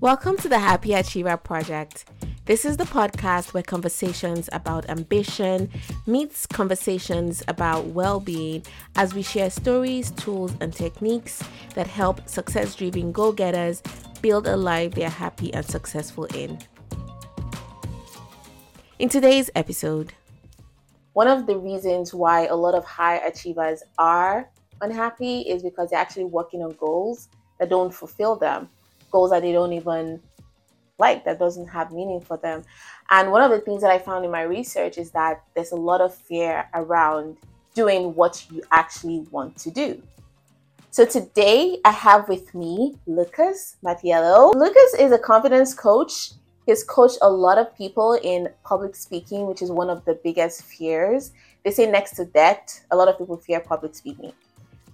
[0.00, 2.04] Welcome to the Happy Achiever Project.
[2.44, 5.68] This is the podcast where conversations about ambition
[6.06, 8.62] meets conversations about well being
[8.94, 11.42] as we share stories, tools, and techniques
[11.74, 13.82] that help success driven go getters
[14.22, 16.56] build a life they are happy and successful in.
[19.00, 20.12] In today's episode,
[21.14, 24.48] one of the reasons why a lot of high achievers are
[24.80, 27.28] unhappy is because they're actually working on goals
[27.58, 28.68] that don't fulfill them,
[29.10, 30.20] goals that they don't even
[30.98, 32.64] like, that doesn't have meaning for them.
[33.10, 35.76] And one of the things that I found in my research is that there's a
[35.76, 37.36] lot of fear around
[37.74, 40.02] doing what you actually want to do.
[40.90, 44.54] So today I have with me Lucas Mattiello.
[44.54, 46.32] Lucas is a confidence coach.
[46.66, 50.64] He's coached a lot of people in public speaking, which is one of the biggest
[50.64, 51.32] fears.
[51.64, 54.32] They say next to death, a lot of people fear public speaking.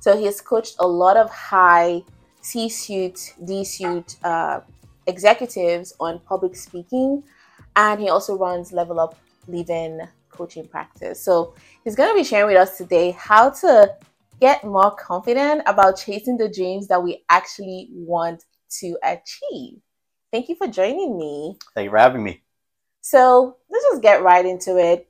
[0.01, 2.03] So he has coached a lot of high
[2.45, 4.61] C suite, D suite uh,
[5.07, 7.25] executives on public speaking,
[7.75, 9.17] and he also runs Level Up
[9.49, 11.19] Living coaching practice.
[11.19, 13.95] So he's going to be sharing with us today how to
[14.41, 18.45] get more confident about chasing the dreams that we actually want
[18.81, 19.79] to achieve.
[20.31, 21.57] Thank you for joining me.
[21.75, 22.43] Thank you for having me.
[23.01, 25.09] So let's just get right into it.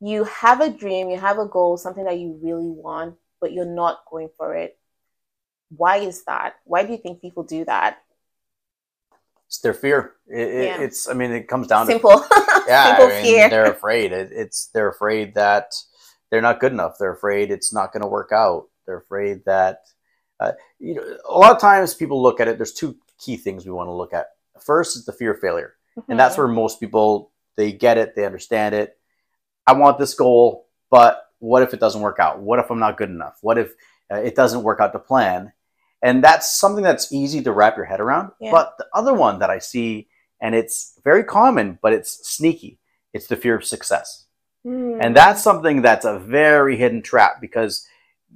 [0.00, 3.66] You have a dream, you have a goal, something that you really want, but you're
[3.66, 4.78] not going for it.
[5.76, 6.56] Why is that?
[6.64, 7.98] Why do you think people do that?
[9.46, 10.14] It's their fear.
[10.26, 10.80] It, yeah.
[10.80, 12.10] It's, I mean, it comes down simple.
[12.10, 12.26] to
[12.66, 13.50] yeah, simple I mean, fear.
[13.50, 14.12] They're afraid.
[14.12, 15.72] It, it's they're afraid that
[16.30, 16.96] they're not good enough.
[16.98, 18.68] They're afraid it's not going to work out.
[18.86, 19.78] They're afraid that
[20.40, 21.16] uh, you know.
[21.28, 22.58] A lot of times, people look at it.
[22.58, 24.26] There's two key things we want to look at.
[24.60, 26.10] First is the fear of failure, mm-hmm.
[26.10, 28.98] and that's where most people they get it, they understand it.
[29.66, 32.40] I want this goal, but what if it doesn't work out?
[32.40, 33.38] What if I'm not good enough?
[33.40, 33.72] What if
[34.12, 35.52] uh, it doesn't work out to plan?
[36.04, 38.32] And that's something that's easy to wrap your head around.
[38.38, 38.50] Yeah.
[38.52, 40.06] But the other one that I see,
[40.38, 42.78] and it's very common, but it's sneaky,
[43.14, 44.26] it's the fear of success.
[44.66, 44.98] Mm.
[45.00, 47.88] And that's something that's a very hidden trap because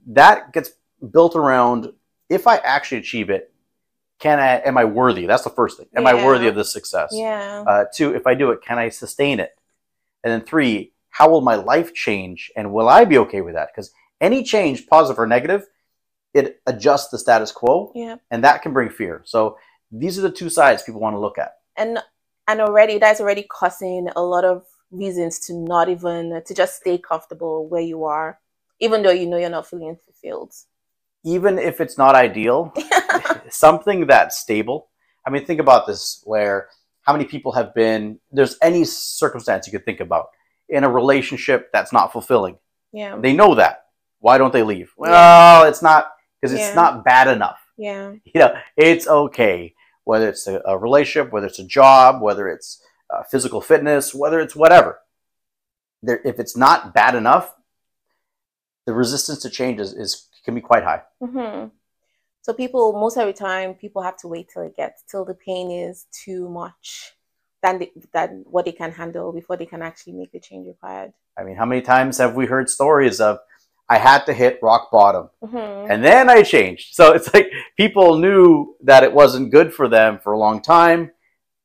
[0.07, 0.71] that gets
[1.13, 1.93] built around
[2.31, 3.53] if I actually achieve it,
[4.19, 5.27] can I am I worthy?
[5.27, 5.87] That's the first thing.
[5.95, 6.11] Am yeah.
[6.11, 7.11] I worthy of this success?
[7.13, 7.65] Yeah.
[7.67, 9.53] Uh, two, if I do it, can I sustain it?
[10.25, 13.69] And then three, how will my life change and will I be okay with that?
[13.73, 13.93] Because
[14.23, 15.67] any change, positive or negative,
[16.35, 17.93] it adjusts the status quo.
[17.95, 18.17] Yeah.
[18.31, 19.23] And that can bring fear.
[19.25, 19.57] So
[19.91, 21.53] these are the two sides people want to look at.
[21.77, 21.99] And
[22.47, 26.99] and already that's already causing a lot of reasons to not even to just stay
[26.99, 28.39] comfortable where you are,
[28.81, 30.53] even though you know you're not feeling fulfilled.
[31.25, 32.73] Even if it's not ideal,
[33.51, 34.89] something that's stable.
[35.27, 36.69] I mean, think about this where
[37.03, 40.29] how many people have been there's any circumstance you could think about
[40.69, 42.59] in a relationship that's not fulfilling.
[42.93, 43.17] Yeah.
[43.19, 43.87] They know that.
[44.21, 44.93] Why don't they leave?
[44.97, 46.75] Well, it's not because it's yeah.
[46.75, 47.61] not bad enough.
[47.77, 48.15] Yeah.
[48.25, 49.75] You know, it's okay
[50.09, 54.41] whether it's a, a relationship, whether it's a job, whether it's uh, physical fitness, whether
[54.41, 55.01] it's whatever.
[56.03, 57.55] There, if it's not bad enough,
[58.87, 61.03] the resistance to change is, is can be quite high.
[61.23, 61.69] Mm-hmm.
[62.41, 65.35] So people, most of the time, people have to wait till it gets till the
[65.35, 67.13] pain is too much
[67.63, 71.13] than the, than what they can handle before they can actually make the change required.
[71.39, 73.41] I mean, how many times have we heard stories of
[73.89, 75.91] I had to hit rock bottom mm-hmm.
[75.91, 76.95] and then I changed.
[76.95, 81.11] So it's like people knew that it wasn't good for them for a long time.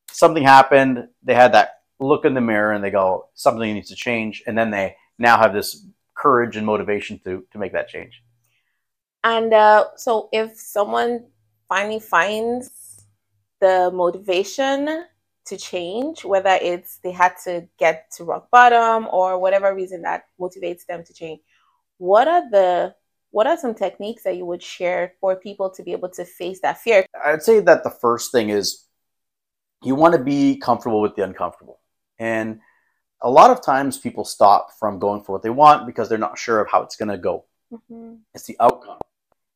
[0.10, 1.08] Something happened.
[1.24, 4.44] They had that look in the mirror and they go, something needs to change.
[4.48, 5.86] And then they now have this
[6.16, 8.24] courage and motivation to, to make that change.
[9.24, 11.26] And uh, so if someone
[11.68, 13.06] finally finds
[13.60, 15.06] the motivation
[15.46, 20.26] to change, whether it's they had to get to rock bottom or whatever reason that
[20.40, 21.42] motivates them to change,
[22.04, 22.94] what are the
[23.32, 26.60] what are some techniques that you would share for people to be able to face
[26.60, 27.06] that fear?
[27.26, 28.86] I'd say that the first thing is
[29.82, 31.80] you want to be comfortable with the uncomfortable.
[32.20, 32.60] And
[33.22, 36.38] a lot of times people stop from going for what they want because they're not
[36.38, 37.46] sure of how it's going to go.
[37.72, 38.16] Mm-hmm.
[38.36, 39.00] It's the outcome.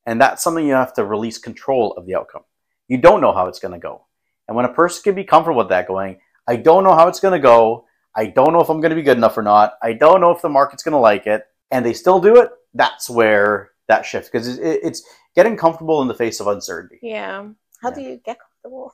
[0.05, 2.43] And that's something you have to release control of the outcome.
[2.87, 4.05] You don't know how it's going to go.
[4.47, 7.19] And when a person can be comfortable with that, going, I don't know how it's
[7.19, 7.85] going to go.
[8.15, 9.73] I don't know if I'm going to be good enough or not.
[9.83, 12.49] I don't know if the market's going to like it and they still do it,
[12.73, 15.03] that's where that shifts because it, it's
[15.35, 16.99] getting comfortable in the face of uncertainty.
[17.01, 17.47] Yeah.
[17.81, 17.95] How yeah.
[17.95, 18.93] do you get comfortable?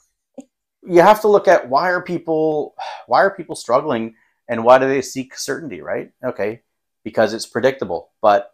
[0.85, 2.75] you have to look at why are people
[3.07, 4.15] why are people struggling
[4.49, 6.11] and why do they seek certainty, right?
[6.23, 6.61] Okay,
[7.03, 8.11] because it's predictable.
[8.21, 8.51] But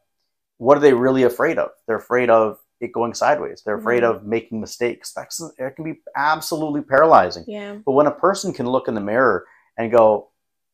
[0.58, 1.72] what are they really afraid of?
[1.88, 3.64] They're afraid of it going sideways.
[3.66, 4.18] They're afraid mm-hmm.
[4.18, 5.12] of making mistakes.
[5.14, 7.46] That's it can be absolutely paralyzing.
[7.48, 7.78] Yeah.
[7.86, 10.30] But when a person can look in the mirror and go,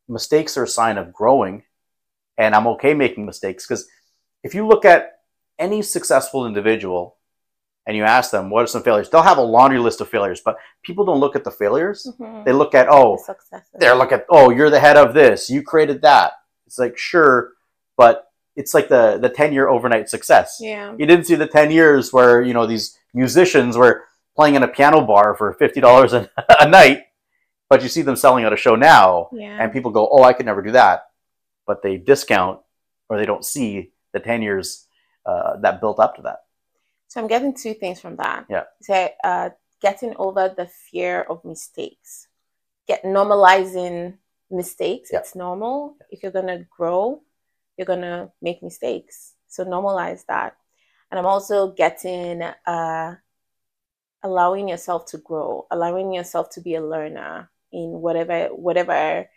[0.08, 1.64] mistakes are a sign of growing
[2.38, 3.88] and I'm okay making mistakes because
[4.44, 5.20] if you look at
[5.58, 7.16] any successful individual,
[7.88, 10.42] and you ask them what are some failures, they'll have a laundry list of failures,
[10.44, 12.08] but people don't look at the failures.
[12.20, 12.44] Mm-hmm.
[12.44, 15.62] They look at oh, the they're look at oh, you're the head of this, you
[15.62, 16.34] created that.
[16.66, 17.52] It's like sure,
[17.96, 20.58] but it's like the the 10 year overnight success.
[20.60, 20.96] Yeah.
[20.98, 24.04] You didn't see the 10 years where, you know, these musicians were
[24.36, 26.30] playing in a piano bar for $50 a,
[26.60, 27.04] a night,
[27.70, 29.58] but you see them selling at a show now yeah.
[29.62, 31.04] and people go, "Oh, I could never do that."
[31.66, 32.60] But they discount
[33.10, 34.88] or they don't see the 10 years
[35.26, 36.44] uh, that built up to that.
[37.08, 38.46] So I'm getting two things from that.
[38.50, 38.64] Yeah.
[38.82, 39.50] So uh,
[39.82, 42.28] getting over the fear of mistakes.
[42.88, 44.18] Get normalizing
[44.52, 45.10] mistakes.
[45.12, 45.20] Yeah.
[45.20, 45.98] It's normal.
[46.10, 47.22] If you're gonna grow,
[47.78, 49.34] you're going to make mistakes.
[49.48, 50.56] So normalize that.
[51.12, 53.16] And I'm also getting, uh,
[54.24, 59.30] allowing yourself to grow, allowing yourself to be a learner in whatever, whatever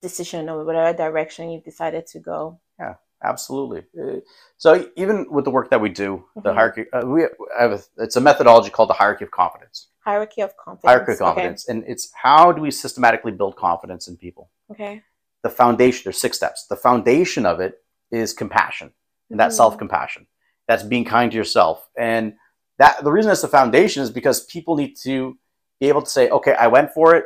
[0.00, 2.60] decision or whatever direction you've decided to go.
[2.78, 3.84] Yeah, absolutely.
[4.00, 4.20] Uh,
[4.56, 6.56] so even with the work that we do, the mm-hmm.
[6.56, 7.26] hierarchy, uh, we
[7.58, 9.88] have a, it's a methodology called the hierarchy of confidence.
[10.00, 10.90] Hierarchy of confidence.
[10.90, 11.78] Hierarchy of confidence, okay.
[11.78, 14.50] and it's how do we systematically build confidence in people?
[14.70, 15.02] Okay
[15.42, 16.66] the foundation, there's six steps.
[16.66, 18.92] The foundation of it is compassion
[19.30, 19.54] and that mm.
[19.54, 20.26] self compassion.
[20.66, 21.88] That's being kind to yourself.
[21.96, 22.34] And
[22.78, 25.38] that the reason it's the foundation is because people need to
[25.80, 27.24] be able to say, okay, I went for it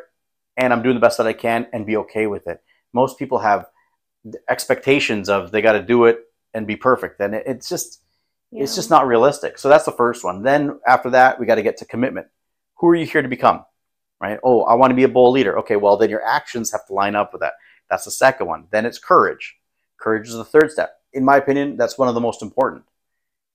[0.57, 2.63] and I'm doing the best that I can and be okay with it.
[2.93, 3.67] Most people have
[4.49, 6.21] expectations of they got to do it
[6.55, 7.21] and be perfect.
[7.21, 8.03] And it, it's just,
[8.51, 8.63] yeah.
[8.63, 9.59] it's just not realistic.
[9.59, 10.43] So that's the first one.
[10.43, 12.27] Then after that, we got to get to commitment.
[12.79, 13.65] Who are you here to become?
[14.21, 14.39] Right?
[14.45, 15.59] Oh, I want to be a bold leader.
[15.61, 17.55] Okay, well, then your actions have to line up with that.
[17.91, 18.67] That's the second one.
[18.71, 19.57] Then it's courage.
[19.99, 20.93] Courage is the third step.
[21.13, 22.85] In my opinion, that's one of the most important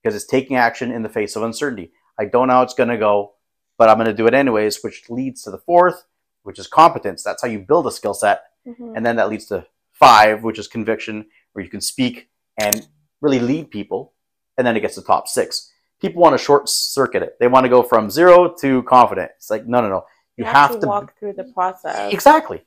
[0.01, 1.91] because it's taking action in the face of uncertainty.
[2.19, 3.33] I don't know how it's going to go,
[3.77, 6.03] but I'm going to do it anyways, which leads to the fourth,
[6.47, 7.23] which is competence.
[7.23, 8.43] That's how you build a skill set.
[8.65, 8.93] Mm-hmm.
[8.95, 12.87] And then that leads to five, which is conviction, where you can speak and
[13.19, 14.13] really lead people.
[14.57, 15.73] And then it gets to top six.
[15.99, 17.35] People want to short circuit it.
[17.41, 19.31] They want to go from zero to confident.
[19.35, 20.05] It's like, no, no, no.
[20.37, 22.13] You, you have, have, to, walk through the process.
[22.13, 22.63] Exactly.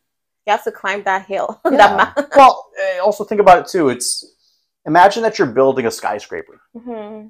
[0.46, 1.58] You have to climb that hill.
[1.70, 2.12] Yeah.
[2.14, 3.88] that well, eh, also think about it too.
[3.88, 4.26] It's
[4.84, 6.60] imagine that you're building a skyscraper.
[6.76, 7.28] Mm-hmm.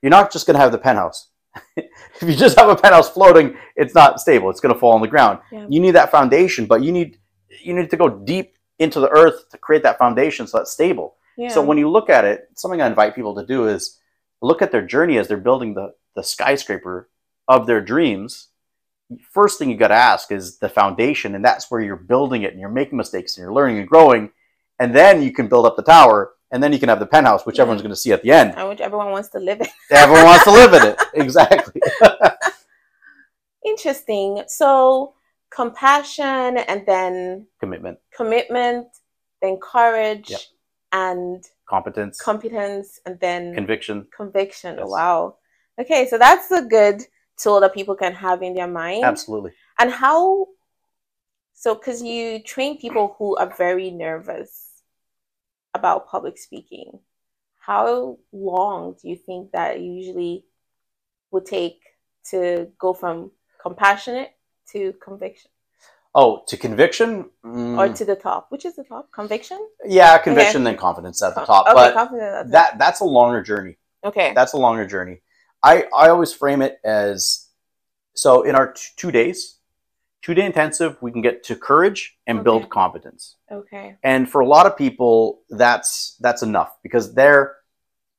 [0.00, 1.30] You're not just going to have the penthouse.
[1.76, 4.50] if you just have a penthouse floating, it's not stable.
[4.50, 5.38] It's going to fall on the ground.
[5.52, 5.66] Yeah.
[5.68, 7.18] You need that foundation, but you need
[7.62, 11.16] you need to go deep into the earth to create that foundation so that's stable.
[11.36, 11.48] Yeah.
[11.48, 13.98] So when you look at it, something I invite people to do is
[14.40, 17.08] look at their journey as they're building the, the skyscraper
[17.48, 18.48] of their dreams
[19.30, 22.52] first thing you got to ask is the foundation, and that's where you're building it,
[22.52, 24.30] and you're making mistakes, and you're learning and growing,
[24.78, 27.44] and then you can build up the tower, and then you can have the penthouse,
[27.44, 27.62] which yeah.
[27.62, 28.54] everyone's going to see at the end.
[28.56, 29.66] And which everyone wants to live in.
[29.90, 31.02] everyone wants to live in it.
[31.14, 31.80] Exactly.
[33.66, 34.42] Interesting.
[34.46, 35.14] So
[35.50, 37.98] compassion, and then commitment.
[38.16, 38.86] Commitment,
[39.42, 40.40] then courage, yep.
[40.92, 42.20] and competence.
[42.20, 44.06] Competence, and then conviction.
[44.16, 44.76] Conviction.
[44.78, 44.88] Yes.
[44.88, 45.36] Wow.
[45.78, 47.02] Okay, so that's a good
[47.36, 49.04] tool that people can have in their mind.
[49.04, 49.52] Absolutely.
[49.78, 50.46] And how,
[51.54, 54.67] so because you train people who are very nervous
[55.74, 56.98] about public speaking,
[57.58, 60.44] how long do you think that usually
[61.30, 61.80] would take
[62.30, 63.30] to go from
[63.60, 64.30] compassionate
[64.72, 65.50] to conviction?
[66.14, 67.30] Oh, to conviction?
[67.44, 67.78] Mm.
[67.78, 68.46] Or to the top.
[68.50, 69.12] Which is the top?
[69.12, 69.58] Conviction?
[69.84, 70.70] Yeah, conviction, okay.
[70.72, 71.66] then confidence at the top.
[71.66, 73.76] Okay, but confidence that, that's a longer journey.
[74.04, 74.32] Okay.
[74.34, 75.20] That's a longer journey.
[75.62, 77.48] I, I always frame it as
[78.14, 79.57] so in our t- two days,
[80.22, 82.44] two day intensive, we can get to courage and okay.
[82.44, 83.36] build competence.
[83.50, 83.96] Okay.
[84.02, 87.56] And for a lot of people, that's that's enough because they're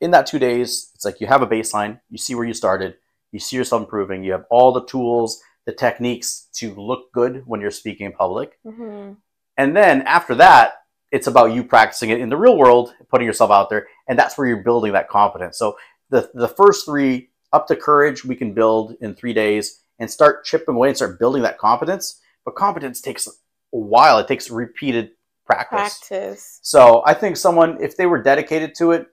[0.01, 0.91] in that two days.
[0.96, 2.96] It's like you have a baseline, you see where you started,
[3.32, 7.62] you see yourself improving, you have all the tools, the techniques to look good when
[7.62, 8.58] you're speaking in public.
[8.65, 9.13] Mm-hmm.
[9.58, 10.74] And then after that,
[11.12, 14.38] it's about you practicing it in the real world, putting yourself out there, and that's
[14.38, 15.58] where you're building that confidence.
[15.58, 15.77] So
[16.10, 20.46] the the first three up to courage we can build in three days and start
[20.46, 22.22] chipping away and start building that competence.
[22.46, 23.32] But competence takes a
[23.77, 24.18] while.
[24.20, 25.12] It takes repeated
[25.46, 26.00] practice.
[26.08, 26.60] Practice.
[26.62, 29.08] So I think someone, if they were dedicated to it,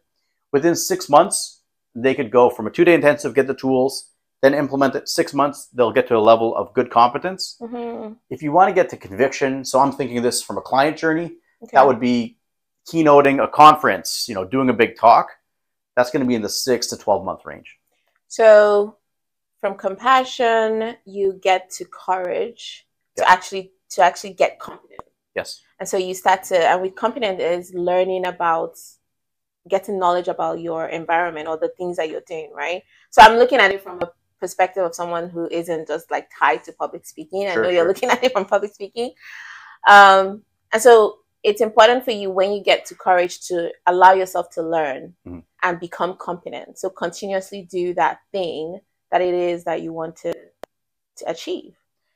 [0.53, 1.63] within six months,
[1.95, 4.11] they could go from a two day intensive, get the tools,
[4.43, 5.09] then implement it.
[5.09, 7.57] Six months, they'll get to a level of good competence.
[7.61, 8.15] Mm-hmm.
[8.31, 11.33] If you want to get to conviction, so I'm thinking this from a client journey,
[11.63, 11.71] okay.
[11.73, 12.37] that would be
[12.89, 15.31] keynoting a conference, you know, doing a big talk.
[15.97, 17.77] That's going to be in the six to 12 month range.
[18.29, 18.97] So
[19.67, 23.25] from compassion, you get to courage yeah.
[23.25, 25.01] to actually to actually get confident.
[25.35, 25.63] Yes.
[25.81, 28.77] And so you start to and with confident is learning about
[29.69, 32.83] getting knowledge about your environment or the things that you're doing, right?
[33.11, 36.63] So I'm looking at it from a perspective of someone who isn't just like tied
[36.65, 37.43] to public speaking.
[37.43, 37.73] Sure, I know sure.
[37.73, 39.13] you're looking at it from public speaking.
[39.89, 40.43] Um,
[40.73, 44.63] and so it's important for you when you get to courage to allow yourself to
[44.63, 45.41] learn mm-hmm.
[45.65, 46.79] and become competent.
[46.79, 51.75] So continuously do that thing that it is that you want to to achieve,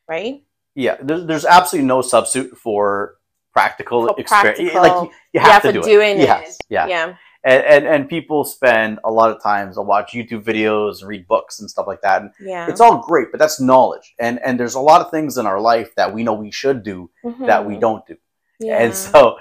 [0.08, 0.42] right?
[0.74, 3.16] Yeah, there's, there's absolutely no substitute for
[3.52, 4.58] practical for experience.
[4.58, 5.88] Practical, like you, you have, to do it.
[5.88, 6.18] it.
[6.18, 6.86] Yes, yeah.
[6.86, 7.16] yeah.
[7.42, 11.60] And, and, and people spend a lot of times to watch YouTube videos, read books,
[11.60, 12.20] and stuff like that.
[12.20, 12.68] And yeah.
[12.68, 14.14] it's all great, but that's knowledge.
[14.18, 16.82] And and there's a lot of things in our life that we know we should
[16.82, 17.46] do mm-hmm.
[17.46, 18.16] that we don't do.
[18.58, 18.82] Yeah.
[18.82, 19.38] And so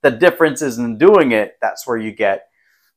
[0.00, 2.48] the difference is in doing it, that's where you get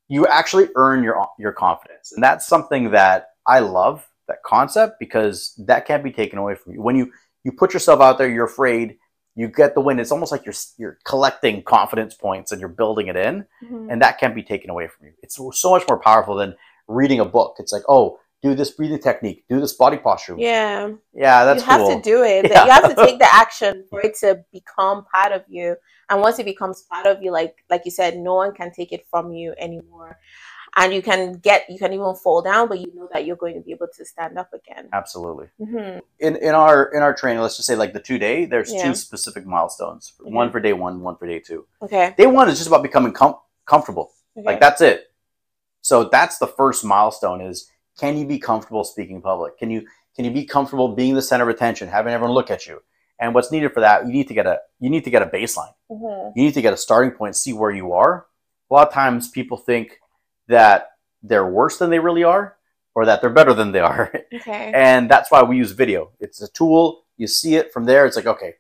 [0.08, 2.14] you actually earn your your confidence.
[2.14, 6.74] And that's something that I love, that concept, because that can't be taken away from
[6.74, 6.82] you.
[6.82, 7.12] When you
[7.44, 8.98] you put yourself out there, you're afraid,
[9.36, 10.00] you get the win.
[10.00, 13.90] It's almost like you're you're collecting confidence points and you're building it in, mm-hmm.
[13.90, 15.14] and that can't be taken away from you.
[15.22, 16.56] It's so much more powerful than
[16.88, 17.56] reading a book.
[17.60, 20.36] It's like, oh, do this breathing technique, do this body posture.
[20.38, 20.92] Yeah.
[21.14, 21.96] Yeah, that's You have cool.
[21.96, 22.46] to do it.
[22.52, 22.66] Yeah.
[22.66, 25.76] You have to take the action for it to become part of you.
[26.10, 28.92] And once it becomes part of you, like like you said, no one can take
[28.92, 30.20] it from you anymore.
[30.78, 33.54] And you can get you can even fall down, but you know that you're going
[33.54, 34.90] to be able to stand up again.
[34.92, 35.48] Absolutely.
[35.60, 36.00] Mm-hmm.
[36.20, 38.84] In in our in our training, let's just say like the two day, there's yeah.
[38.84, 40.14] two specific milestones.
[40.20, 40.34] Mm-hmm.
[40.34, 41.66] One for day one, one for day two.
[41.82, 42.14] Okay.
[42.18, 44.12] Day one is just about becoming com- comfortable.
[44.38, 44.46] Okay.
[44.46, 45.12] Like that's it.
[45.82, 49.58] So that's the first milestone is can you be comfortable speaking in public?
[49.58, 52.68] Can you can you be comfortable being the center of attention, having everyone look at
[52.68, 52.82] you?
[53.20, 55.28] And what's needed for that, you need to get a you need to get a
[55.28, 55.74] baseline.
[55.90, 56.38] Mm-hmm.
[56.38, 58.26] You need to get a starting point, see where you are.
[58.70, 60.00] A lot of times people think
[60.48, 60.92] that
[61.24, 62.56] they're worse than they really are,
[62.94, 64.12] or that they're better than they are.
[64.36, 64.72] Okay.
[64.76, 66.12] and that's why we use video.
[66.20, 67.06] It's a tool.
[67.18, 68.06] You see it from there.
[68.06, 68.56] It's like okay,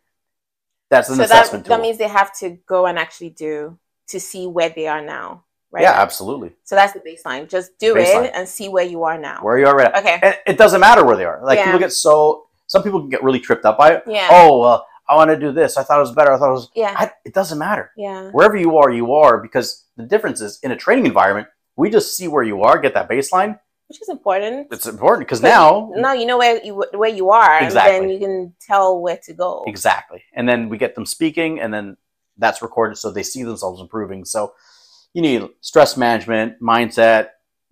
[0.89, 1.77] that's an so assessment that, tool.
[1.77, 3.77] That means they have to go and actually do
[4.07, 5.81] to see where they are now right?
[5.81, 6.53] Yeah, absolutely.
[6.63, 7.49] So that's the baseline.
[7.49, 8.25] Just do baseline.
[8.25, 9.43] it and see where you are now.
[9.43, 9.99] Where you are right now.
[9.99, 10.19] Okay.
[10.21, 11.43] And it doesn't matter where they are.
[11.43, 11.65] Like yeah.
[11.65, 14.03] people get so some people can get really tripped up by it.
[14.07, 14.29] Yeah.
[14.31, 15.77] Oh, well, I want to do this.
[15.77, 16.31] I thought it was better.
[16.31, 16.69] I thought it was.
[16.75, 16.95] Yeah.
[16.97, 17.91] I, it doesn't matter.
[17.95, 18.31] Yeah.
[18.31, 22.15] Wherever you are, you are because the difference is in a training environment, we just
[22.15, 23.59] see where you are, get that baseline.
[23.87, 24.67] Which is important.
[24.71, 27.95] It's important because now, now you know where you where you are, exactly.
[27.95, 29.63] and then you can tell where to go.
[29.67, 31.95] Exactly, and then we get them speaking, and then
[32.37, 34.25] that's recorded, so they see themselves improving.
[34.25, 34.53] So
[35.13, 37.29] you need stress management, mindset,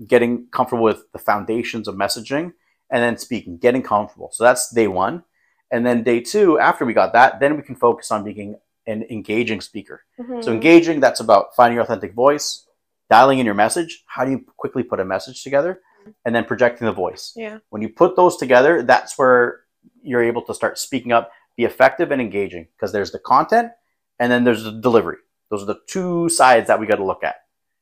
[0.08, 2.54] getting comfortable with the foundations of messaging,
[2.92, 4.30] and then speaking, getting comfortable.
[4.32, 5.24] So that's day one.
[5.72, 8.56] And then day two, after we got that, then we can focus on being
[8.86, 10.04] an engaging speaker.
[10.20, 10.42] Mm-hmm.
[10.42, 12.68] So engaging, that's about finding your authentic voice,
[13.10, 14.04] dialing in your message.
[14.08, 15.82] How do you quickly put a message together?
[16.26, 17.32] And then projecting the voice.
[17.36, 17.60] Yeah.
[17.70, 19.62] When you put those together, that's where
[20.02, 23.72] you're able to start speaking up, be effective and engaging because there's the content
[24.20, 25.18] and then there's the delivery.
[25.50, 27.36] Those are the two sides that we got to look at.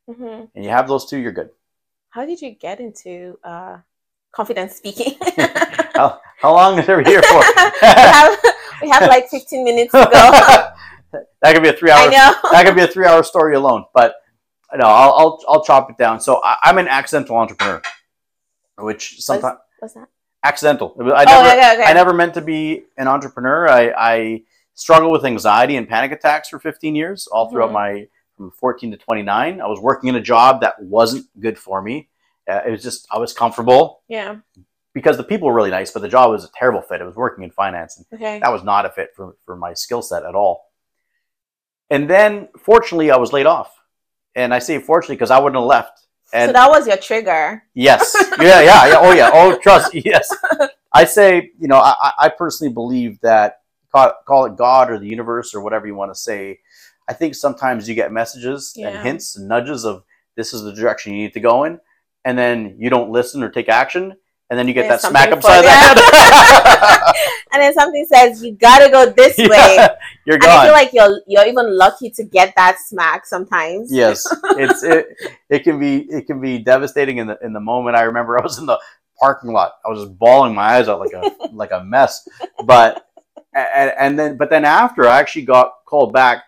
[0.10, 0.46] Mm-hmm.
[0.56, 1.50] And you have those two, you're good.
[2.10, 3.78] How did you get into uh,
[4.32, 5.16] confidence speaking?
[5.96, 7.40] how, how long are we here for?
[7.82, 8.40] we, have,
[8.82, 11.22] we have like 15 minutes to go.
[11.42, 12.08] that could be a three hour.
[12.08, 12.36] I know.
[12.52, 13.86] that could be a three hour story alone.
[13.94, 14.16] But
[14.76, 16.20] no, I'll I'll, I'll chop it down.
[16.20, 17.82] So I, am an accidental entrepreneur,
[18.78, 20.08] which sometimes what's, what's that?
[20.44, 20.96] Accidental.
[21.00, 21.84] I never oh, okay, okay.
[21.84, 23.70] I never meant to be an entrepreneur.
[23.70, 27.74] I, I struggled with anxiety and panic attacks for 15 years, all throughout mm-hmm.
[28.02, 29.62] my from 14 to 29.
[29.62, 32.10] I was working in a job that wasn't good for me.
[32.50, 34.02] Uh, it was just I was comfortable.
[34.08, 34.38] Yeah.
[34.94, 37.00] Because the people were really nice, but the job was a terrible fit.
[37.00, 38.40] It was working in finance, and okay.
[38.40, 40.66] that was not a fit for for my skill set at all.
[41.90, 43.81] And then, fortunately, I was laid off.
[44.36, 46.08] And I say fortunately because I wouldn't have left.
[46.34, 47.64] And so that was your trigger.
[47.74, 48.16] Yes.
[48.40, 48.62] Yeah.
[48.62, 48.88] Yeah.
[48.88, 49.00] Yeah.
[49.00, 49.30] Oh, yeah.
[49.34, 49.94] Oh, trust.
[49.94, 50.34] Yes.
[50.94, 53.62] I say, you know, I, I personally believe that
[53.92, 56.60] call, call it God or the universe or whatever you want to say
[57.12, 58.88] I think sometimes you get messages yeah.
[58.88, 60.06] and hints and nudges of
[60.38, 61.78] this is the direction you need to go in,
[62.24, 64.16] and then you don't listen or take action,
[64.52, 67.16] and then you get that smack upside the head.
[67.54, 69.88] and then something says you gotta go this yeah, way.
[70.26, 70.50] You're gone.
[70.50, 73.94] And I feel like you're you're even lucky to get that smack sometimes.
[73.94, 74.28] Yes,
[74.58, 75.08] it's it.
[75.50, 77.96] It can be it can be devastating in the in the moment.
[77.96, 78.78] I remember I was in the
[79.22, 79.72] parking lot.
[79.86, 82.28] I was just bawling my eyes out like a like a mess.
[82.66, 83.08] But
[83.54, 86.44] and, and then but then after I actually got called back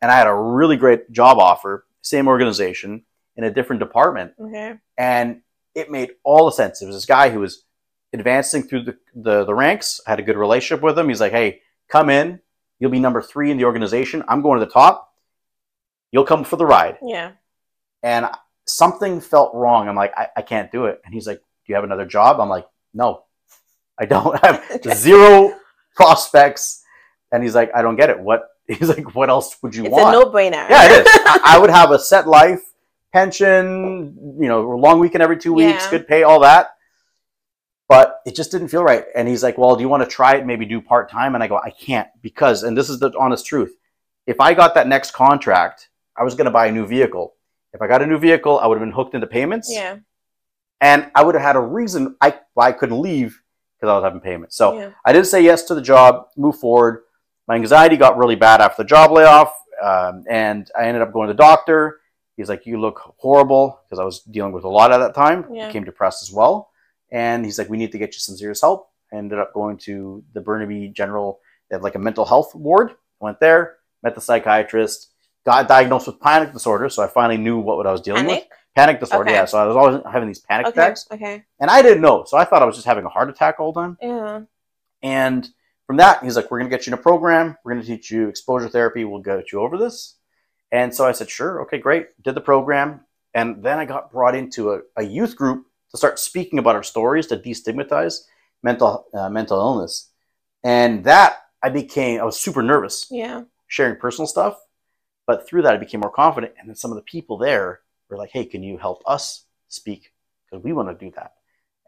[0.00, 3.04] and I had a really great job offer, same organization
[3.36, 4.32] in a different department.
[4.40, 4.76] Okay.
[4.96, 5.42] And
[5.74, 6.82] it made all the sense.
[6.82, 7.64] It was this guy who was
[8.12, 11.08] advancing through the, the, the ranks, I had a good relationship with him.
[11.08, 12.40] He's like, hey, come in.
[12.78, 14.22] You'll be number three in the organization.
[14.28, 15.12] I'm going to the top.
[16.12, 16.98] You'll come for the ride.
[17.02, 17.32] Yeah.
[18.02, 18.26] And
[18.66, 19.88] something felt wrong.
[19.88, 21.00] I'm like, I, I can't do it.
[21.04, 22.40] And he's like, Do you have another job?
[22.40, 23.24] I'm like, No,
[23.98, 24.38] I don't.
[24.42, 25.54] I have zero
[25.96, 26.82] prospects.
[27.32, 28.20] And he's like, I don't get it.
[28.20, 30.14] What He's like, what else would you it's want?
[30.14, 30.70] It's a no-brainer.
[30.70, 31.06] Yeah, it is.
[31.06, 32.62] I, I, would have a set life,
[33.14, 35.90] pension, you know, long weekend every two weeks, yeah.
[35.90, 36.70] good pay, all that.
[37.88, 39.04] But it just didn't feel right.
[39.14, 40.44] And he's like, well, do you want to try it?
[40.44, 41.34] Maybe do part time.
[41.34, 43.72] And I go, I can't because, and this is the honest truth.
[44.26, 47.34] if I got that next contract, I was going to buy a new vehicle.
[47.72, 49.68] If I got a new vehicle, I would have been hooked into payments.
[49.70, 49.98] Yeah.
[50.80, 53.40] And I would have had a reason I, why I couldn't leave
[53.76, 54.56] because I was having payments.
[54.56, 54.90] So Yeah.
[55.04, 57.02] I did say yes to the job, move forward.
[57.46, 59.52] My anxiety got really bad after the job layoff,
[59.82, 62.00] um, and I ended up going to the doctor.
[62.36, 65.46] He's like, "You look horrible," because I was dealing with a lot at that time.
[65.52, 65.68] Yeah.
[65.68, 66.70] Became depressed as well,
[67.10, 69.76] and he's like, "We need to get you some serious help." I ended up going
[69.78, 71.40] to the Burnaby General.
[71.70, 72.92] They have like a mental health ward.
[73.20, 75.12] Went there, met the psychiatrist,
[75.46, 76.88] got diagnosed with panic disorder.
[76.88, 78.34] So I finally knew what I was dealing with.
[78.34, 78.50] Panic.
[78.74, 79.38] Panic disorder, Okay.
[79.38, 79.44] yeah.
[79.44, 80.80] So I was always having these panic Okay.
[80.80, 81.44] attacks, Okay.
[81.60, 82.24] and I didn't know.
[82.24, 83.96] So I thought I was just having a heart attack all the time.
[84.02, 84.40] Yeah.
[85.02, 85.48] And
[85.86, 87.56] from that, he's like, "We're going to get you in a program.
[87.64, 89.04] We're going to teach you exposure therapy.
[89.04, 90.16] We'll get you over this."
[90.74, 92.88] And so I said, "Sure, okay, great." Did the program,
[93.32, 96.82] and then I got brought into a, a youth group to start speaking about our
[96.82, 98.14] stories to destigmatize
[98.62, 100.10] mental uh, mental illness.
[100.64, 101.30] And that
[101.62, 103.42] I became, I was super nervous Yeah.
[103.68, 104.54] sharing personal stuff,
[105.28, 106.54] but through that I became more confident.
[106.58, 107.68] And then some of the people there
[108.10, 110.12] were like, "Hey, can you help us speak?
[110.50, 111.34] Because we want to do that."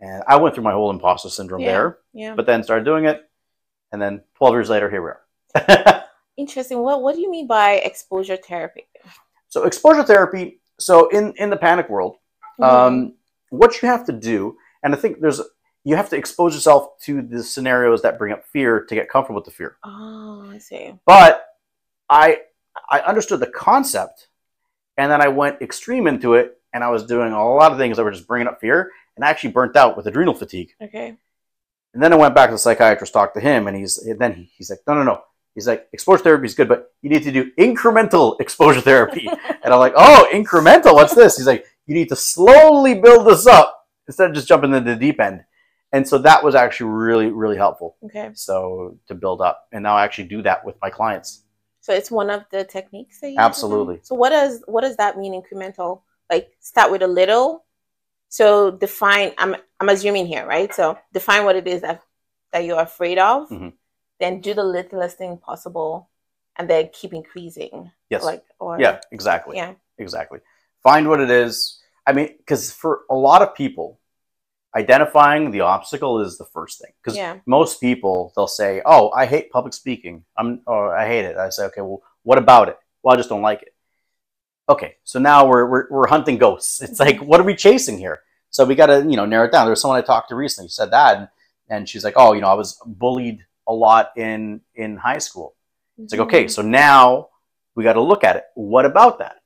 [0.00, 1.72] And I went through my whole imposter syndrome Yeah.
[1.72, 2.34] there Yeah.
[2.36, 3.18] but then started doing it,
[3.90, 6.02] and then 12 years later, here we are.
[6.36, 6.78] Interesting.
[6.82, 8.86] What What do you mean by exposure therapy?
[9.48, 10.60] so exposure therapy.
[10.78, 12.16] So in in the panic world,
[12.58, 12.76] Mm-hmm.
[12.76, 13.14] um,
[13.50, 15.40] what you have to do, and I think there's
[15.84, 19.36] you have to expose yourself to the scenarios that bring up fear to get comfortable
[19.40, 19.76] with the fear.
[19.84, 20.94] oh, I see.
[21.04, 21.44] But
[22.08, 22.40] I
[22.90, 24.28] I understood the concept,
[24.96, 27.96] and then I went extreme into it, and I was doing a lot of things
[27.98, 30.72] that were just bringing up fear, and I actually burnt out with adrenal fatigue.
[30.82, 31.16] Okay.
[31.94, 34.32] And then I went back to the psychiatrist, talked to him, and he's and then
[34.34, 35.22] he, he's like, no, no, no.
[35.56, 39.26] He's like, exposure therapy is good, but you need to do incremental exposure therapy.
[39.64, 40.94] and I'm like, oh, incremental?
[40.94, 41.36] What's this?
[41.38, 44.96] He's like, you need to slowly build this up instead of just jumping into the
[44.96, 45.44] deep end.
[45.92, 47.96] And so that was actually really, really helpful.
[48.04, 48.30] Okay.
[48.34, 51.42] So to build up, and now I actually do that with my clients.
[51.80, 53.36] So it's one of the techniques that you?
[53.38, 54.00] Absolutely.
[54.02, 56.02] So what does what does that mean incremental?
[56.28, 57.64] Like start with a little.
[58.28, 60.74] So define I'm I'm assuming here, right?
[60.74, 62.02] So define what it is that
[62.52, 63.72] that you're afraid of, Mhm.
[64.20, 66.08] Then do the littlest thing possible
[66.56, 67.90] and then keep increasing.
[68.10, 68.24] Yes.
[68.24, 69.56] Like or yeah, exactly.
[69.56, 69.74] Yeah.
[69.98, 70.40] Exactly.
[70.82, 71.80] Find what it is.
[72.06, 73.98] I mean, because for a lot of people,
[74.76, 76.92] identifying the obstacle is the first thing.
[77.02, 77.38] Because Yeah.
[77.46, 80.24] most people, they'll say, "Oh, I hate public speaking.
[80.36, 83.28] I'm, or I hate it." I say, "Okay, well, what about it?" Well, I just
[83.30, 83.74] don't like it.
[84.68, 86.82] Okay, so now we're we're, we're hunting ghosts.
[86.82, 88.20] It's like, what are we chasing here?
[88.50, 89.64] So we got to you know narrow it down.
[89.64, 91.28] There was someone I talked to recently who said that, and,
[91.68, 95.54] and she's like, "Oh, you know, I was bullied a lot in in high school."
[95.98, 97.28] It's like, okay, so now
[97.74, 98.44] we got to look at it.
[98.54, 99.36] What about that?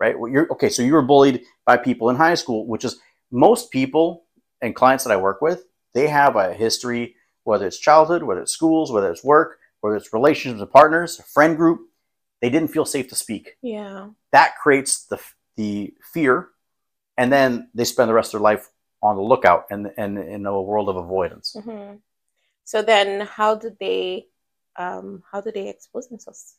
[0.00, 0.18] Right?
[0.18, 0.68] Well, you're okay.
[0.68, 2.98] So you were bullied by people in high school, which is
[3.30, 4.24] most people
[4.62, 5.64] and clients that I work with.
[5.94, 10.12] They have a history, whether it's childhood, whether it's schools, whether it's work, whether it's
[10.12, 11.80] relationships with partners, friend group.
[12.40, 13.56] They didn't feel safe to speak.
[13.62, 14.10] Yeah.
[14.32, 15.20] That creates the
[15.56, 16.48] the fear,
[17.16, 18.68] and then they spend the rest of their life
[19.02, 21.56] on the lookout and and in a world of avoidance.
[21.60, 21.94] hmm
[22.68, 24.26] So then how do they
[24.76, 26.56] um how do they expose themselves?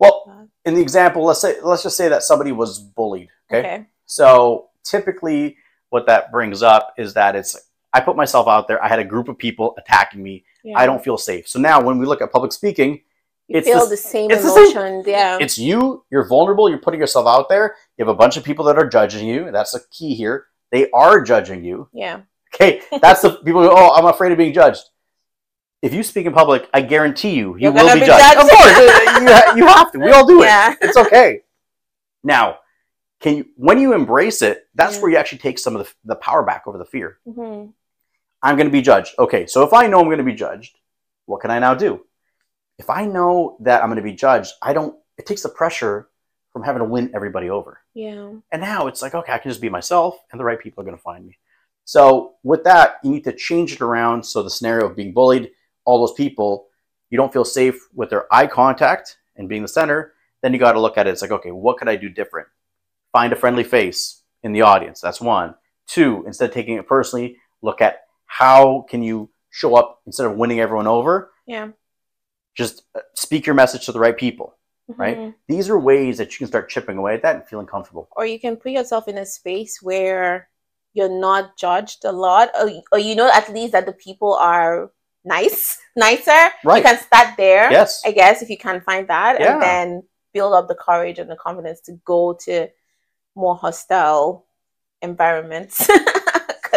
[0.00, 3.30] Well, Uh, in the example, let's say let's just say that somebody was bullied.
[3.48, 3.60] okay.
[3.60, 3.86] okay.
[4.06, 5.56] So typically,
[5.90, 7.52] what that brings up is that it's
[7.96, 8.82] I put myself out there.
[8.82, 10.44] I had a group of people attacking me.
[10.64, 10.78] Yeah.
[10.80, 11.46] I don't feel safe.
[11.46, 12.90] So now, when we look at public speaking,
[13.46, 15.06] you it's feel the- the, same it's the same- emotions.
[15.06, 15.38] yeah.
[15.44, 16.04] it's you.
[16.10, 16.68] You're vulnerable.
[16.70, 17.66] You're putting yourself out there.
[17.96, 19.40] You have a bunch of people that are judging you.
[19.56, 20.36] That's the key here.
[20.72, 21.88] They are judging you.
[22.04, 22.22] yeah.
[22.54, 22.72] Okay,
[23.04, 23.62] that's the people.
[23.62, 24.84] Who, oh, I'm afraid of being judged.
[25.82, 28.22] If you speak in public, I guarantee you, you You're will be, be judged.
[28.22, 28.40] judged.
[28.40, 29.98] Of course, you, ha- you have to.
[29.98, 30.46] We all do it.
[30.46, 30.74] Yeah.
[30.80, 31.40] It's okay.
[32.22, 32.58] Now,
[33.20, 34.68] can you when you embrace it?
[34.74, 35.02] That's Yeah.
[35.02, 37.18] where you actually take some of the, the power back over the fear.
[37.26, 37.66] hmm
[38.44, 39.14] I'm going to be judged.
[39.20, 40.76] Okay, so if I know I'm going to be judged,
[41.26, 42.04] what can I now do?
[42.78, 44.96] If I know that I'm going to be judged, I don't.
[45.18, 46.08] It takes the pressure
[46.52, 47.78] from having to win everybody over.
[47.94, 48.32] Yeah.
[48.50, 50.84] And now it's like, okay, I can just be myself, and the right people are
[50.84, 51.38] going to find me.
[51.84, 54.24] So with that, you need to change it around.
[54.24, 55.50] So the scenario of being bullied,
[55.84, 56.68] all those people,
[57.10, 60.14] you don't feel safe with their eye contact and being the center.
[60.42, 61.10] Then you got to look at it.
[61.10, 62.48] It's like, okay, what could I do different?
[63.12, 65.00] Find a friendly face in the audience.
[65.00, 65.54] That's one.
[65.86, 70.36] Two, instead of taking it personally, look at how can you show up instead of
[70.36, 71.30] winning everyone over.
[71.46, 71.68] Yeah.
[72.54, 74.56] Just uh, speak your message to the right people.
[74.88, 75.16] Right.
[75.16, 75.34] Mhm.
[75.46, 78.08] These are ways that you can start chipping away at that and feeling comfortable.
[78.16, 80.48] Or you can put yourself in a space where
[80.92, 84.90] you're not judged a lot, or, or you know at least that the people are
[85.24, 86.50] nice, nicer.
[86.64, 86.78] Right.
[86.78, 87.70] You can start there.
[87.70, 88.02] Yes.
[88.04, 89.54] I guess if you can find that, Yeah.
[89.54, 92.68] and then build up the courage and the confidence to go to
[93.34, 94.46] more hostile
[95.02, 95.88] environments.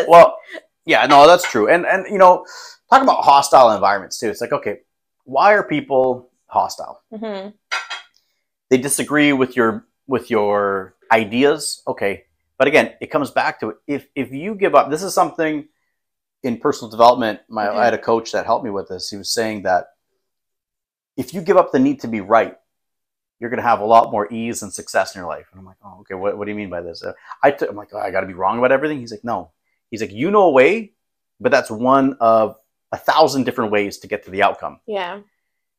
[0.09, 0.37] Well,
[0.85, 1.69] yeah, no, that's true.
[1.69, 2.45] And and you know,
[2.89, 4.27] talk about hostile environments too.
[4.29, 4.79] It's like, okay,
[5.23, 7.01] why are people hostile?
[7.13, 7.53] Mhm.
[8.69, 11.81] they disagree with your with your ideas.
[11.87, 12.25] Okay,
[12.57, 13.77] but again, it comes back to it.
[13.87, 15.67] If if you give up, this is something
[16.45, 17.39] in personal development.
[17.49, 19.09] My I had a coach that helped me with this.
[19.09, 19.87] He was saying that
[21.17, 22.55] if you give up the need to be right,
[23.39, 25.47] you're going to have a lot more ease and success in your life.
[25.51, 26.13] And I'm like, oh, okay.
[26.13, 27.03] What, what do you mean by this?
[27.43, 28.99] I t- I'm like, oh, I got to be wrong about everything.
[28.99, 29.51] He's like, no.
[29.89, 30.93] He's like, you know a way,
[31.39, 32.57] but that's one of
[32.91, 34.79] a thousand different ways to get to the outcome.
[34.87, 35.21] Yeah.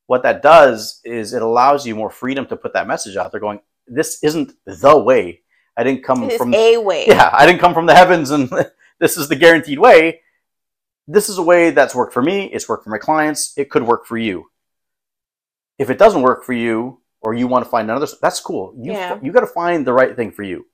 [0.07, 3.41] What that does is it allows you more freedom to put that message out there
[3.41, 5.43] going, this isn't the way.
[5.77, 7.07] I didn't come from a way.
[7.07, 8.51] Yeah, I didn't come from the heavens and
[8.99, 10.21] this is the guaranteed way.
[11.09, 12.47] This is a way that's worked for me.
[12.47, 13.53] It's worked for my clients.
[13.57, 14.47] It could work for you.
[15.79, 18.75] If it doesn't work for you, or you want to find another, that's cool.
[18.81, 19.19] You yeah.
[19.23, 20.67] you got to find the right thing for you.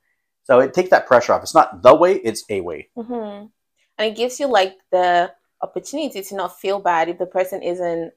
[0.45, 1.43] So it takes that pressure off.
[1.43, 2.89] It's not the way; it's a way.
[2.97, 3.47] Mm-hmm.
[3.99, 8.13] And it gives you like the opportunity to not feel bad if the person isn't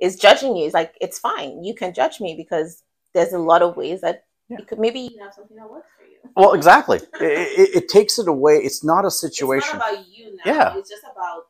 [0.00, 0.66] is judging you.
[0.66, 1.64] It's like it's fine.
[1.64, 4.58] You can judge me because there's a lot of ways that yeah.
[4.60, 6.18] you could maybe you have something that works for you.
[6.36, 6.98] Well, exactly.
[6.98, 8.54] it, it, it, takes it away.
[8.54, 9.76] It's not a situation.
[9.76, 10.52] It's not about you now.
[10.52, 10.78] Yeah.
[10.78, 11.43] It's just about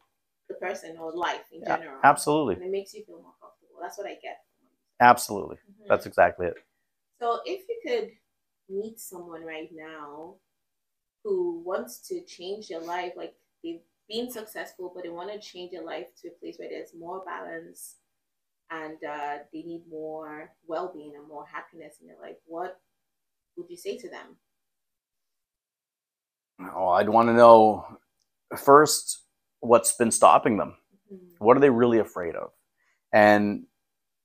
[0.67, 1.99] person or life in yeah, general.
[2.03, 2.55] Absolutely.
[2.55, 3.81] And it makes you feel more comfortable.
[3.81, 4.39] That's what I get.
[5.01, 5.57] Absolutely.
[5.57, 5.89] Mm-hmm.
[5.89, 6.55] That's exactly it.
[7.21, 8.11] So if you could
[8.69, 10.35] meet someone right now
[11.23, 15.73] who wants to change their life, like they've been successful, but they want to change
[15.73, 17.97] their life to a place where there's more balance
[18.71, 22.81] and uh, they need more well being and more happiness in their life, what
[23.57, 24.37] would you say to them?
[26.75, 27.99] Oh, I'd want to know
[28.57, 29.24] first
[29.65, 30.77] what's been stopping them.
[31.13, 31.45] Mm-hmm.
[31.45, 32.51] What are they really afraid of?
[33.13, 33.65] And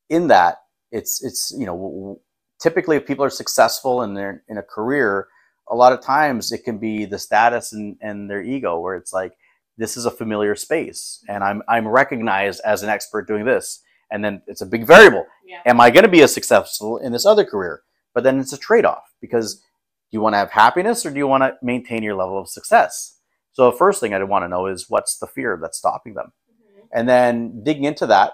[0.09, 0.57] in that,
[0.91, 2.21] it's it's you know
[2.59, 5.27] typically if people are successful in their in a career,
[5.69, 9.13] a lot of times it can be the status and, and their ego where it's
[9.13, 9.33] like
[9.77, 13.81] this is a familiar space and I'm I'm recognized as an expert doing this.
[14.11, 15.25] And then it's a big variable.
[15.45, 15.61] Yeah.
[15.67, 17.83] Am I going to be as successful in this other career?
[18.15, 21.27] But then it's a trade-off because do you want to have happiness or do you
[21.27, 23.18] want to maintain your level of success?
[23.59, 26.31] So the first thing I want to know is what's the fear that's stopping them?
[26.49, 26.87] Mm-hmm.
[26.93, 28.31] And then digging into that,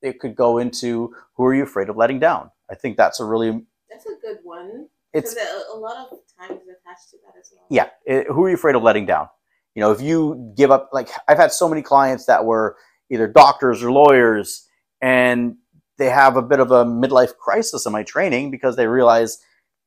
[0.00, 2.52] it could go into who are you afraid of letting down?
[2.70, 4.86] I think that's a really that's a good one.
[5.12, 7.66] It's a, lot of times attached to that as well.
[7.68, 9.26] Yeah, it, who are you afraid of letting down?
[9.74, 12.76] You know, if you give up, like I've had so many clients that were
[13.10, 14.68] either doctors or lawyers,
[15.00, 15.56] and
[15.98, 19.38] they have a bit of a midlife crisis in my training because they realize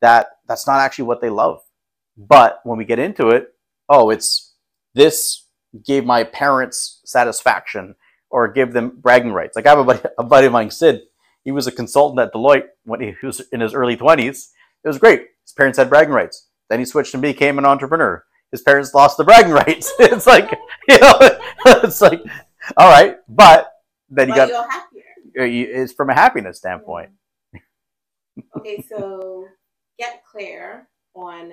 [0.01, 1.61] that that's not actually what they love.
[2.17, 3.47] But when we get into it,
[3.87, 4.52] oh, it's
[4.93, 5.47] this
[5.85, 7.95] gave my parents satisfaction
[8.29, 9.55] or give them bragging rights.
[9.55, 11.01] Like I have a buddy, a buddy of mine, Sid.
[11.43, 14.49] He was a consultant at Deloitte when he was in his early 20s.
[14.83, 15.27] It was great.
[15.43, 16.47] His parents had bragging rights.
[16.69, 18.23] Then he switched and became an entrepreneur.
[18.51, 19.91] His parents lost the bragging rights.
[19.99, 20.49] it's like,
[20.87, 21.17] you know,
[21.65, 22.21] it's like,
[22.77, 23.71] all right, but
[24.09, 24.49] then you got.
[24.49, 25.03] Happier.
[25.39, 27.09] Uh, it's from a happiness standpoint.
[28.57, 29.47] okay, so
[29.97, 31.51] get clear on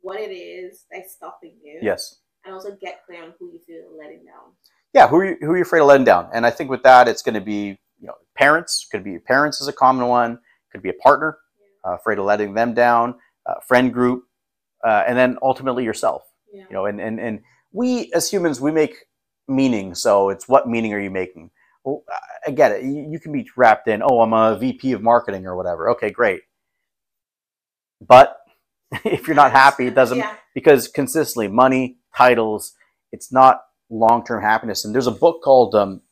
[0.00, 1.78] what it is that's stopping you.
[1.82, 2.19] Yes.
[2.44, 4.52] And also get clear on who you feel letting down
[4.92, 6.28] yeah, who are you, who are you afraid of letting down?
[6.32, 8.86] And I think with that, it's going to be you know parents.
[8.90, 10.38] Could be parents is a common one.
[10.72, 11.38] Could be a partner,
[11.86, 13.14] uh, afraid of letting them down.
[13.46, 14.24] Uh, friend group,
[14.84, 16.22] uh, and then ultimately yourself.
[16.52, 16.64] Yeah.
[16.68, 17.40] You know, and and and
[17.72, 18.96] we as humans we make
[19.46, 19.94] meaning.
[19.94, 21.50] So it's what meaning are you making?
[21.84, 22.02] Well,
[22.46, 22.82] I get it.
[22.82, 25.88] You, you can be wrapped in, oh, I'm a VP of marketing or whatever.
[25.92, 26.42] Okay, great.
[28.06, 28.36] But
[29.04, 30.34] if you're not happy, it doesn't yeah.
[30.54, 32.74] because consistently money, titles,
[33.12, 34.84] it's not long term happiness.
[34.84, 36.02] And there's a book called um,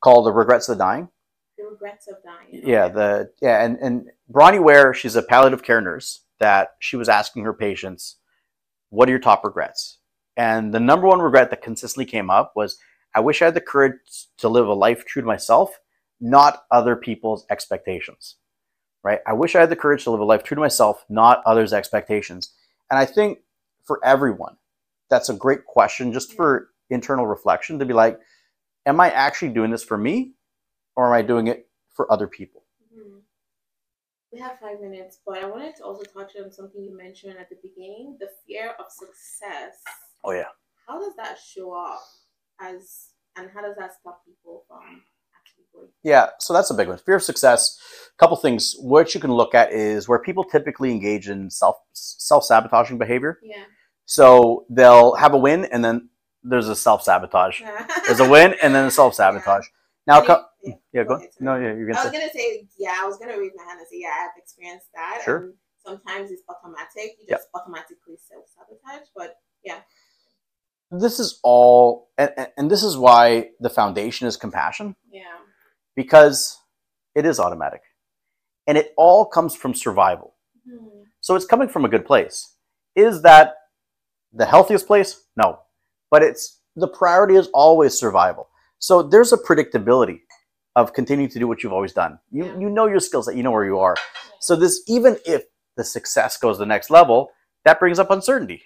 [0.00, 1.08] called The Regrets of the Dying.
[1.56, 2.62] The Regrets of Dying.
[2.66, 7.08] Yeah, the yeah, and and Bronnie Ware, she's a palliative care nurse that she was
[7.08, 8.16] asking her patients,
[8.90, 9.98] "What are your top regrets?"
[10.36, 12.78] And the number one regret that consistently came up was,
[13.14, 15.78] "I wish I had the courage to live a life true to myself,
[16.20, 18.36] not other people's expectations."
[19.02, 19.20] Right?
[19.26, 21.74] I wish I had the courage to live a life true to myself, not others'
[21.74, 22.54] expectations.
[22.90, 23.40] And I think
[23.82, 24.56] for everyone,
[25.10, 28.18] that's a great question just for internal reflection to be like,
[28.86, 30.34] am I actually doing this for me
[30.96, 32.64] or am I doing it for other people?
[32.92, 33.18] Mm-hmm.
[34.32, 37.48] We have five minutes, but I wanted to also touch on something you mentioned at
[37.48, 39.82] the beginning the fear of success.
[40.24, 40.48] Oh, yeah.
[40.88, 42.00] How does that show up
[42.60, 45.02] as, and how does that stop people from
[45.38, 45.88] actually going?
[46.02, 46.98] Yeah, so that's a big one.
[46.98, 47.78] Fear of success.
[48.14, 48.74] A couple things.
[48.80, 53.38] What you can look at is where people typically engage in self self sabotaging behavior.
[53.42, 53.64] Yeah.
[54.14, 56.08] So they'll have a win and then
[56.44, 57.60] there's a self sabotage.
[58.06, 59.66] there's a win and then a self sabotage.
[60.06, 61.20] Now, co- yeah, yeah, go.
[61.40, 61.98] no, yeah, you're gonna.
[61.98, 62.20] I was say.
[62.20, 65.22] gonna say, yeah, I was gonna raise my hand and say, yeah, I've experienced that.
[65.24, 65.38] Sure.
[65.38, 67.16] And sometimes it's automatic.
[67.18, 67.40] You just yep.
[67.54, 69.80] automatically self sabotage, but yeah.
[70.92, 74.94] This is all, and, and this is why the foundation is compassion.
[75.10, 75.22] Yeah.
[75.96, 76.60] Because
[77.16, 77.80] it is automatic.
[78.68, 80.34] And it all comes from survival.
[80.68, 81.00] Mm-hmm.
[81.18, 82.54] So it's coming from a good place.
[82.94, 83.54] Is that
[84.34, 85.22] the healthiest place?
[85.36, 85.60] No.
[86.10, 88.48] But it's the priority is always survival.
[88.78, 90.20] So there's a predictability
[90.76, 92.18] of continuing to do what you've always done.
[92.30, 93.96] You you know your skill set, you know where you are.
[94.40, 95.44] So this even if
[95.76, 97.30] the success goes the next level,
[97.64, 98.62] that brings up uncertainty.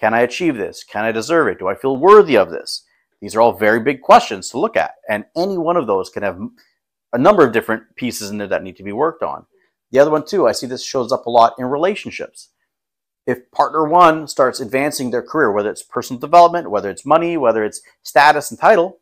[0.00, 0.84] Can I achieve this?
[0.84, 1.58] Can I deserve it?
[1.58, 2.84] Do I feel worthy of this?
[3.20, 6.22] These are all very big questions to look at, and any one of those can
[6.22, 6.38] have
[7.12, 9.46] a number of different pieces in there that need to be worked on.
[9.90, 12.50] The other one too, I see this shows up a lot in relationships.
[13.26, 17.64] If partner one starts advancing their career, whether it's personal development, whether it's money, whether
[17.64, 19.00] it's status and title,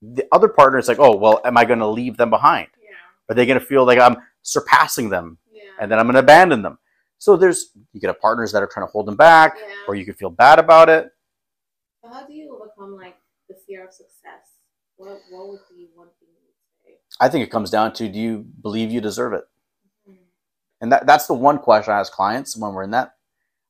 [0.00, 2.68] the other partner is like, oh, well, am I going to leave them behind?
[2.82, 2.96] Yeah.
[3.28, 5.62] Are they going to feel like I'm surpassing them yeah.
[5.80, 6.78] and then I'm going to abandon them?
[7.18, 9.74] So there's, you get partners that are trying to hold them back yeah.
[9.88, 11.10] or you can feel bad about it.
[12.02, 13.16] So How do you overcome like
[13.48, 14.58] the fear of success?
[14.96, 16.54] What, what would be one thing you would
[16.84, 16.98] say?
[17.20, 19.44] I think it comes down to do you believe you deserve it?
[20.08, 20.22] Mm-hmm.
[20.82, 23.13] And that, that's the one question I ask clients when we're in that.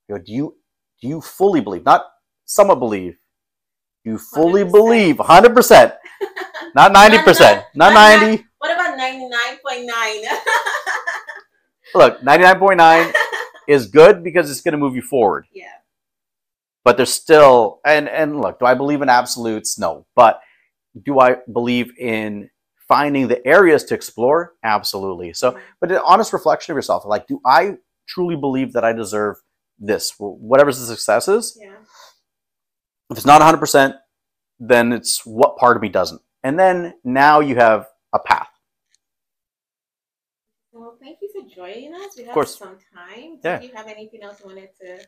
[0.08, 0.56] You know, do you
[1.00, 2.06] do you fully believe, not
[2.44, 3.18] somewhat believe,
[4.04, 4.72] Do you fully 100%.
[4.72, 5.96] believe 100%,
[6.74, 8.44] not 90%, not, not 90.
[8.58, 10.24] What about 99.9?
[11.94, 13.12] Look, 99.9
[13.68, 15.46] is good because it's going to move you forward.
[15.52, 15.66] Yeah.
[16.84, 19.78] But there's still, and, and look, do I believe in absolutes?
[19.78, 20.06] No.
[20.14, 20.40] But
[21.02, 22.50] do I believe in
[22.88, 24.52] finding the areas to explore?
[24.62, 25.32] Absolutely.
[25.32, 25.60] So, mm-hmm.
[25.80, 29.36] but an honest reflection of yourself, like, do I truly believe that I deserve
[29.78, 31.58] this, whatever the success is?
[31.60, 31.76] Yeah.
[33.10, 33.94] If it's not 100%,
[34.58, 36.20] then it's what part of me doesn't.
[36.42, 38.48] And then now you have a path.
[40.72, 42.16] Well, thank you for joining us.
[42.16, 42.56] We have of course.
[42.58, 43.36] some time.
[43.42, 43.60] Do yeah.
[43.60, 45.04] you have anything else you wanted to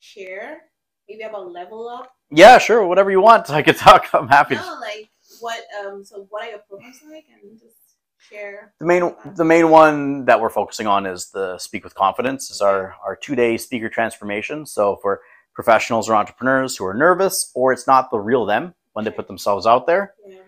[0.00, 0.62] share?
[1.08, 2.12] Maybe about level up?
[2.30, 2.86] Yeah, sure.
[2.86, 3.48] Whatever you want.
[3.50, 4.08] I could talk.
[4.12, 4.56] I'm happy.
[4.56, 5.08] No, like
[5.40, 7.76] what um so what are your programs like and just
[8.18, 12.50] share the main the main one that we're focusing on is the speak with confidence
[12.50, 15.20] is our our two-day speaker transformation so for
[15.58, 19.26] professionals or entrepreneurs who are nervous or it's not the real them when they put
[19.26, 20.14] themselves out there.
[20.24, 20.38] Yeah.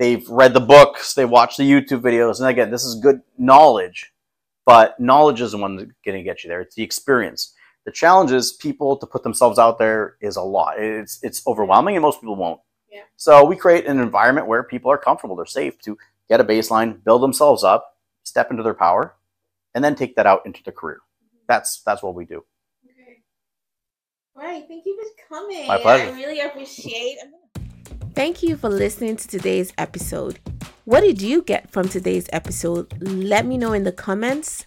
[0.00, 4.12] They've read the books, they watch the YouTube videos, and again, this is good knowledge,
[4.66, 6.60] but knowledge isn't one that's going to get you there.
[6.60, 7.54] It's the experience.
[7.84, 10.80] The challenge is people to put themselves out there is a lot.
[10.80, 12.60] It's it's overwhelming, and most people won't.
[12.90, 13.02] Yeah.
[13.16, 15.96] So we create an environment where people are comfortable, they're safe to
[16.28, 19.14] get a baseline, build themselves up, step into their power,
[19.74, 20.98] and then take that out into the career.
[20.98, 21.44] Mm-hmm.
[21.48, 22.44] That's that's what we do.
[24.36, 24.64] Right.
[24.66, 25.68] Thank you for coming.
[25.68, 26.12] My pleasure.
[26.12, 27.18] I really appreciate
[28.14, 30.38] Thank you for listening to today's episode.
[30.84, 32.94] What did you get from today's episode?
[33.00, 34.66] Let me know in the comments.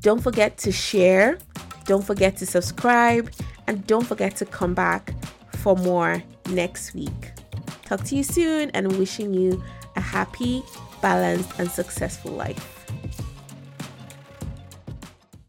[0.00, 1.38] Don't forget to share,
[1.84, 3.30] don't forget to subscribe,
[3.66, 5.12] and don't forget to come back
[5.56, 7.32] for more next week.
[7.84, 9.62] Talk to you soon and wishing you
[9.96, 10.62] a happy,
[11.06, 12.75] balanced, and successful life.